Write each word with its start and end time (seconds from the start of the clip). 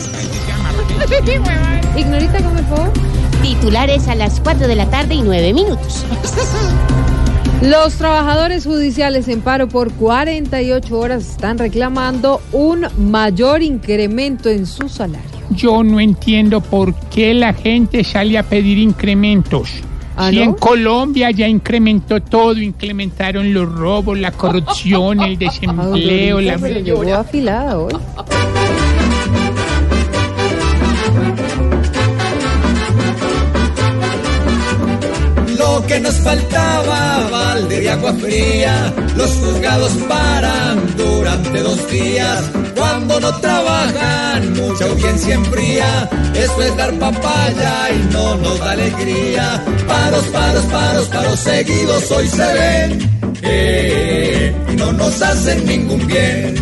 Ignorita, 1.96 2.38
como 2.38 2.54
por 2.54 2.64
favor. 2.64 2.92
Titulares 3.42 4.08
a 4.08 4.14
las 4.14 4.40
4 4.40 4.68
de 4.68 4.76
la 4.76 4.88
tarde 4.90 5.14
y 5.14 5.22
9 5.22 5.52
minutos. 5.52 6.04
Los 7.62 7.96
trabajadores 7.96 8.64
judiciales 8.64 9.28
en 9.28 9.42
paro 9.42 9.68
por 9.68 9.92
48 9.92 10.98
horas 10.98 11.28
están 11.28 11.58
reclamando 11.58 12.40
un 12.52 12.86
mayor 12.96 13.62
incremento 13.62 14.48
en 14.48 14.66
su 14.66 14.88
salario. 14.88 15.28
Yo 15.50 15.82
no 15.82 16.00
entiendo 16.00 16.60
por 16.60 16.94
qué 17.10 17.34
la 17.34 17.52
gente 17.52 18.02
sale 18.04 18.38
a 18.38 18.44
pedir 18.44 18.78
incrementos. 18.78 19.70
¿Ah, 20.16 20.30
si 20.30 20.36
no? 20.36 20.42
en 20.42 20.52
Colombia 20.54 21.30
ya 21.30 21.48
incrementó 21.48 22.20
todo, 22.20 22.58
incrementaron 22.58 23.52
los 23.52 23.70
robos, 23.70 24.18
la 24.18 24.32
corrupción, 24.32 25.20
el 25.20 25.38
desempleo, 25.38 26.40
la... 26.40 26.56
Llegó 26.56 27.14
afilada 27.14 27.78
hoy. 27.78 27.92
Que 35.90 35.98
nos 35.98 36.20
faltaba, 36.20 37.28
balde 37.32 37.80
de 37.80 37.90
agua 37.90 38.14
fría, 38.14 38.94
los 39.16 39.28
juzgados 39.32 39.92
paran 40.08 40.78
durante 40.96 41.58
dos 41.62 41.90
días. 41.90 42.48
Cuando 42.76 43.18
no 43.18 43.36
trabajan, 43.40 44.52
mucha 44.54 44.84
audiencia 44.84 45.34
enfría. 45.34 46.08
Eso 46.32 46.62
es 46.62 46.76
dar 46.76 46.92
papaya 46.94 47.90
y 47.90 48.12
no 48.12 48.36
nos 48.36 48.60
da 48.60 48.70
alegría. 48.70 49.64
Paros, 49.88 50.26
paros, 50.26 50.64
paros, 50.66 51.08
paros 51.08 51.40
seguidos 51.40 52.08
hoy 52.12 52.28
se 52.28 52.52
ven. 52.54 53.10
eh, 53.42 54.54
y 54.72 54.76
no 54.76 54.92
nos 54.92 55.20
hacen 55.20 55.66
ningún 55.66 56.06
bien. 56.06 56.54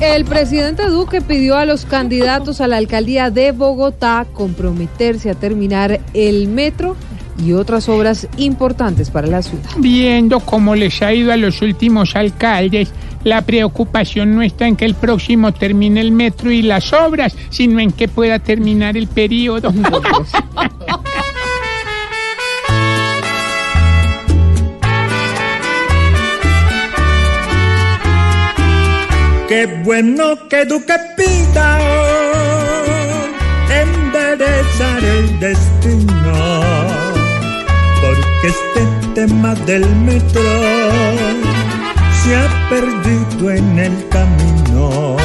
El 0.00 0.24
presidente 0.24 0.86
Duque 0.86 1.20
pidió 1.20 1.56
a 1.56 1.64
los 1.64 1.84
candidatos 1.84 2.60
a 2.60 2.68
la 2.68 2.76
alcaldía 2.76 3.30
de 3.30 3.50
Bogotá 3.50 4.26
comprometerse 4.32 5.28
a 5.28 5.34
terminar 5.34 6.00
el 6.14 6.46
metro 6.46 6.96
y 7.44 7.52
otras 7.52 7.88
obras 7.88 8.28
importantes 8.36 9.10
para 9.10 9.26
la 9.26 9.42
ciudad. 9.42 9.68
Viendo 9.78 10.38
cómo 10.38 10.76
les 10.76 11.02
ha 11.02 11.12
ido 11.12 11.32
a 11.32 11.36
los 11.36 11.62
últimos 11.62 12.14
alcaldes, 12.14 12.92
la 13.24 13.42
preocupación 13.42 14.36
no 14.36 14.42
está 14.42 14.68
en 14.68 14.76
que 14.76 14.84
el 14.84 14.94
próximo 14.94 15.52
termine 15.52 16.00
el 16.00 16.12
metro 16.12 16.52
y 16.52 16.62
las 16.62 16.92
obras, 16.92 17.36
sino 17.50 17.80
en 17.80 17.90
que 17.90 18.06
pueda 18.06 18.38
terminar 18.38 18.96
el 18.96 19.08
periodo. 19.08 19.72
Qué 29.48 29.64
bueno 29.82 30.46
que 30.46 30.66
Duque 30.66 30.94
pida 31.16 31.78
enderezar 33.80 35.02
el 35.02 35.40
destino, 35.40 36.62
porque 38.02 38.48
este 38.48 38.86
tema 39.14 39.54
del 39.64 39.86
metro 40.04 40.42
se 42.22 42.36
ha 42.36 42.68
perdido 42.68 43.50
en 43.50 43.78
el 43.78 44.08
camino. 44.10 45.16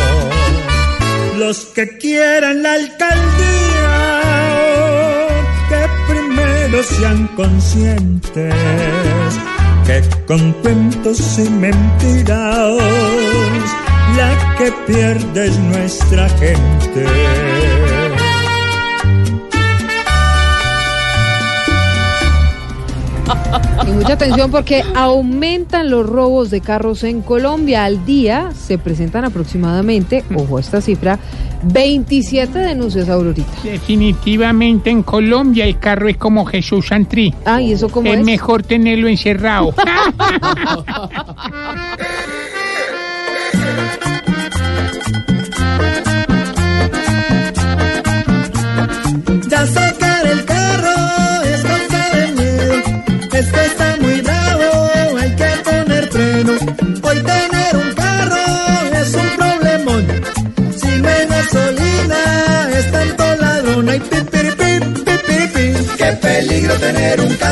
Los 1.38 1.66
que 1.76 1.98
quieran 1.98 2.64
la 2.64 2.76
alcaldía, 2.76 3.90
que 5.68 6.14
primero 6.14 6.82
sean 6.82 7.28
conscientes 7.36 8.54
que 9.86 10.02
con 10.26 10.54
cuentos 10.54 11.40
y 11.40 11.50
mentiras 11.50 12.72
que 14.64 14.72
pierde 14.94 15.48
es 15.48 15.60
nuestra 15.60 16.30
gente. 16.30 17.06
Y 23.86 23.92
mucha 23.92 24.14
atención 24.14 24.50
porque 24.52 24.82
aumentan 24.96 25.90
los 25.90 26.08
robos 26.08 26.50
de 26.50 26.62
carros 26.62 27.04
en 27.04 27.22
Colombia. 27.22 27.84
Al 27.84 28.06
día 28.06 28.52
se 28.58 28.78
presentan 28.78 29.26
aproximadamente, 29.26 30.24
ojo 30.34 30.58
a 30.58 30.62
esta 30.62 30.80
cifra, 30.80 31.20
27 31.64 32.58
denuncias, 32.60 33.10
Aurorita. 33.10 33.52
Definitivamente 33.64 34.90
en 34.90 35.04
Colombia 35.04 35.66
el 35.66 35.78
carro 35.80 36.08
es 36.08 36.16
como 36.16 36.46
Jesús 36.46 36.88
Santrí. 36.88 37.34
Ah, 37.46 37.62
¿y 37.62 37.74
eso 37.74 37.90
cómo 37.90 38.12
es 38.14 38.20
es? 38.20 38.26
mejor 38.26 38.64
tenerlo 38.64 39.10
encerrado. 39.10 39.74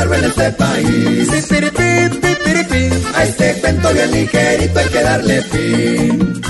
carro 0.02 0.14
en 0.14 0.24
este 0.24 0.50
país. 0.52 1.28
A 3.14 3.22
este 3.24 3.60
cuento 3.60 3.92
bien 3.92 4.10
ligerito 4.10 4.78
hay 4.78 4.88
que 4.88 5.02
darle 5.02 5.42
fin. 5.42 6.42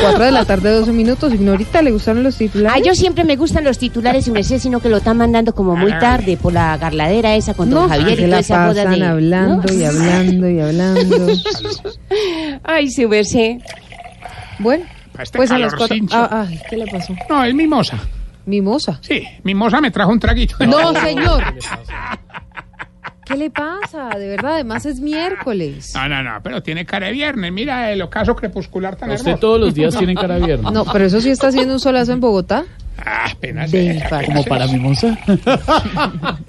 Cuatro 0.00 0.24
de 0.24 0.30
la 0.30 0.44
tarde, 0.44 0.70
12 0.70 0.92
minutos. 0.92 1.34
Ignorita, 1.34 1.82
¿le 1.82 1.90
gustaron 1.90 2.22
los 2.22 2.36
A 2.36 2.38
titulares? 2.38 2.86
yo 2.86 2.94
siempre 2.94 3.24
me 3.24 3.36
gustan 3.36 3.64
los 3.64 3.78
titulares 3.78 4.26
y 4.28 4.30
me 4.30 4.42
sé, 4.44 4.58
sino 4.58 4.80
que 4.80 4.88
lo 4.88 4.98
están 4.98 5.16
mandando 5.18 5.54
como 5.54 5.76
muy 5.76 5.90
tarde 5.98 6.36
por 6.36 6.52
la 6.52 6.76
garladera 6.78 7.34
esa 7.34 7.54
con 7.54 7.70
don 7.70 7.82
No, 7.82 7.88
Javier 7.88 8.12
y 8.20 8.22
toda 8.22 8.28
la 8.28 8.38
esa 8.38 8.66
boda 8.68 8.84
de... 8.88 9.04
hablando 9.04 9.62
¿no? 9.66 9.72
y 9.74 9.84
hablando 9.84 10.48
y 10.48 10.60
hablando. 10.60 11.26
Ay, 12.64 12.90
su 12.90 13.08
merced. 13.08 13.58
Bueno, 14.58 14.84
este 15.22 15.36
pues 15.38 15.50
a 15.50 15.58
las 15.58 15.74
cuatro... 15.74 15.96
Ah, 16.12 16.46
ay, 16.48 16.60
¿qué 16.68 16.76
le 16.76 16.86
pasó? 16.86 17.14
No, 17.28 17.44
es 17.44 17.54
mimosa. 17.54 17.98
Mimosa. 18.46 18.98
Sí, 19.02 19.26
mimosa 19.44 19.80
me 19.80 19.90
trajo 19.90 20.10
un 20.12 20.20
traguito. 20.20 20.56
No, 20.66 20.92
señor. 21.00 21.42
¿Qué 23.24 23.36
le 23.36 23.50
pasa? 23.50 24.08
De 24.18 24.26
verdad, 24.28 24.54
además 24.54 24.84
es 24.86 24.98
miércoles. 24.98 25.92
No, 25.94 26.08
no, 26.08 26.22
no, 26.22 26.42
pero 26.42 26.62
tiene 26.62 26.84
cara 26.84 27.06
de 27.06 27.12
viernes. 27.12 27.52
Mira 27.52 27.92
el 27.92 28.02
ocaso 28.02 28.34
crepuscular 28.34 28.96
tan 28.96 29.10
Usted 29.10 29.20
hermoso. 29.28 29.40
todos 29.40 29.60
los 29.60 29.74
días 29.74 29.96
tiene 29.96 30.14
cara 30.16 30.34
de 30.36 30.46
viernes. 30.46 30.72
No, 30.72 30.84
pero 30.84 31.04
eso 31.04 31.20
sí 31.20 31.30
está 31.30 31.48
haciendo 31.48 31.74
un 31.74 31.80
solazo 31.80 32.12
en 32.12 32.18
Bogotá. 32.20 32.64
Ah, 32.98 33.26
apenas. 33.30 33.72
Eh, 33.72 34.02
Como 34.26 34.42
para 34.44 34.66
mimosa. 34.66 35.16